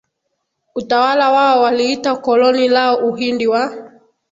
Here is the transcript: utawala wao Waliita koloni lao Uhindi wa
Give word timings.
utawala 0.75 1.31
wao 1.31 1.61
Waliita 1.61 2.15
koloni 2.15 2.67
lao 2.67 2.95
Uhindi 2.97 3.47
wa 3.47 3.91